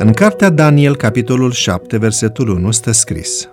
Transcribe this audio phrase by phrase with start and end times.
[0.00, 3.48] În cartea Daniel, capitolul 7, versetul 1, stă scris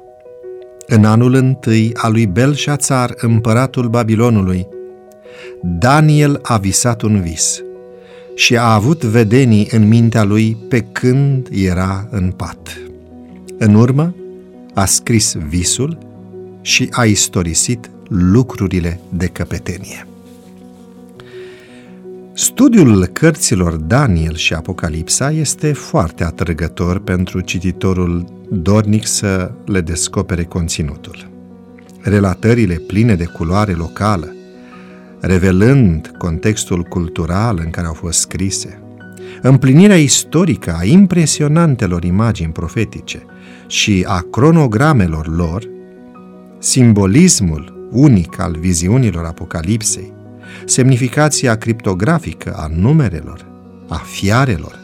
[0.87, 4.67] În anul întâi al lui Belșațar, împăratul Babilonului,
[5.61, 7.61] Daniel a visat un vis
[8.35, 12.77] și a avut vedenii în mintea lui pe când era în pat.
[13.57, 14.15] În urmă,
[14.73, 15.97] a scris visul
[16.61, 20.07] și a istorisit lucrurile de căpetenie.
[22.37, 31.29] Studiul cărților Daniel și Apocalipsa este foarte atrăgător pentru cititorul dornic să le descopere conținutul.
[32.01, 34.35] Relatările pline de culoare locală,
[35.19, 38.81] revelând contextul cultural în care au fost scrise,
[39.41, 43.25] împlinirea istorică a impresionantelor imagini profetice
[43.67, 45.63] și a cronogramelor lor,
[46.59, 50.14] simbolismul unic al viziunilor Apocalipsei,
[50.65, 53.45] semnificația criptografică a numerelor,
[53.87, 54.79] a fiarelor,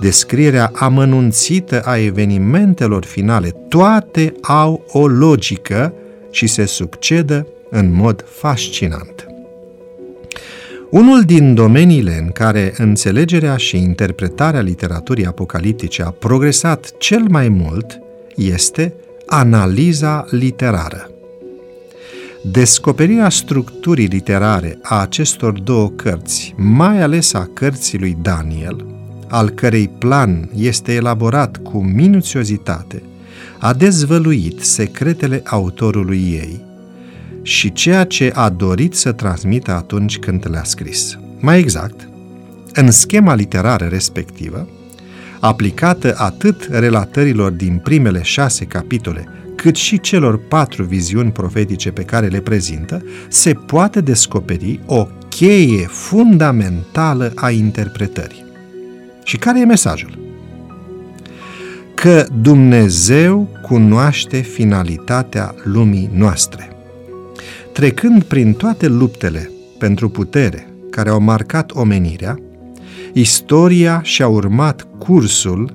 [0.00, 5.92] descrierea amănunțită a evenimentelor finale, toate au o logică
[6.30, 9.24] și se succedă în mod fascinant.
[10.90, 18.00] Unul din domeniile în care înțelegerea și interpretarea literaturii apocaliptice a progresat cel mai mult
[18.36, 18.94] este
[19.26, 21.10] analiza literară.
[22.42, 28.86] Descoperirea structurii literare a acestor două cărți, mai ales a cărții lui Daniel,
[29.28, 33.02] al cărei plan este elaborat cu minuțiozitate,
[33.58, 36.60] a dezvăluit secretele autorului ei
[37.42, 41.18] și ceea ce a dorit să transmită atunci când le-a scris.
[41.38, 42.08] Mai exact,
[42.72, 44.68] în schema literară respectivă,
[45.40, 49.28] aplicată atât relatărilor din primele șase capitole,
[49.60, 55.86] cât și celor patru viziuni profetice pe care le prezintă, se poate descoperi o cheie
[55.86, 58.44] fundamentală a interpretării.
[59.24, 60.18] Și care e mesajul?
[61.94, 66.68] Că Dumnezeu cunoaște finalitatea lumii noastre.
[67.72, 72.38] Trecând prin toate luptele pentru putere care au marcat omenirea,
[73.12, 75.74] istoria și-a urmat cursul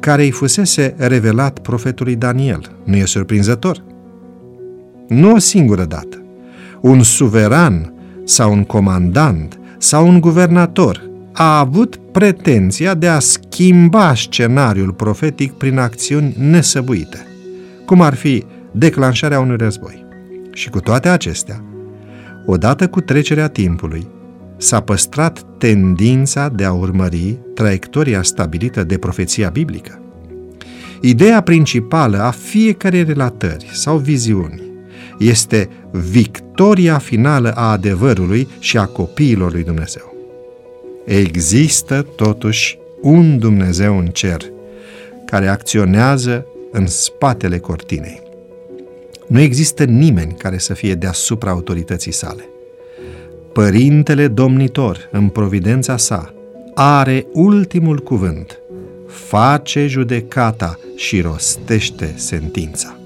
[0.00, 2.70] care îi fusese revelat profetului Daniel.
[2.84, 3.84] Nu e surprinzător?
[5.08, 6.22] Nu o singură dată.
[6.80, 7.92] Un suveran
[8.24, 15.78] sau un comandant sau un guvernator a avut pretenția de a schimba scenariul profetic prin
[15.78, 17.26] acțiuni nesăbuite,
[17.86, 20.04] cum ar fi declanșarea unui război.
[20.52, 21.62] Și cu toate acestea,
[22.46, 24.06] odată cu trecerea timpului,
[24.56, 30.00] s-a păstrat tendința de a urmări traiectoria stabilită de profeția biblică.
[31.00, 34.62] Ideea principală a fiecarei relatări sau viziuni
[35.18, 40.14] este victoria finală a adevărului și a copiilor lui Dumnezeu.
[41.04, 44.40] Există totuși un Dumnezeu în cer
[45.26, 48.22] care acționează în spatele cortinei.
[49.26, 52.48] Nu există nimeni care să fie deasupra autorității sale.
[53.56, 56.34] Părintele domnitor, în providența sa,
[56.74, 58.58] are ultimul cuvânt,
[59.06, 62.96] face judecata și rostește sentința.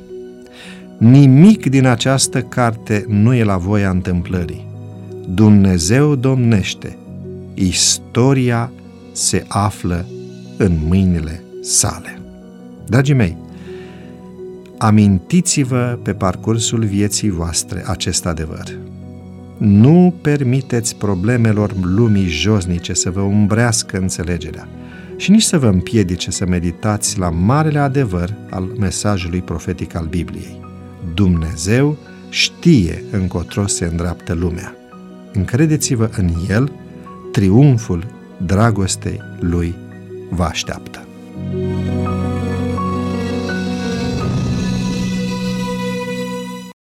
[0.99, 4.67] Nimic din această carte nu e la voia întâmplării.
[5.35, 6.97] Dumnezeu domnește,
[7.55, 8.73] istoria
[9.13, 10.07] se află
[10.57, 12.19] în mâinile sale.
[12.87, 13.37] Dragii mei,
[14.79, 18.90] amintiți-vă pe parcursul vieții voastre acest adevăr.
[19.61, 24.69] Nu permiteți problemelor lumii josnice să vă umbrească înțelegerea
[25.17, 30.61] și nici să vă împiedice să meditați la marele adevăr al mesajului profetic al Bibliei.
[31.15, 31.97] Dumnezeu
[32.29, 34.75] știe încotro se îndreaptă lumea.
[35.33, 36.73] Încredeți-vă în El,
[37.33, 38.07] triumful
[38.47, 39.75] dragostei Lui
[40.31, 41.07] vă așteaptă.